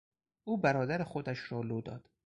[0.43, 2.09] او برادر خودش را لو داد.